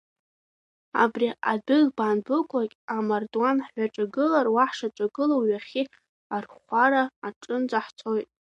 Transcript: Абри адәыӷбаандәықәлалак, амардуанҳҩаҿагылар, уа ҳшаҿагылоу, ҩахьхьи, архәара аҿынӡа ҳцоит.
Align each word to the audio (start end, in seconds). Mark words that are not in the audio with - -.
Абри 1.03 1.27
адәыӷбаандәықәлалак, 1.51 2.73
амардуанҳҩаҿагылар, 2.95 4.47
уа 4.53 4.65
ҳшаҿагылоу, 4.69 5.41
ҩахьхьи, 5.49 5.91
архәара 6.35 7.03
аҿынӡа 7.27 7.79
ҳцоит. 7.85 8.29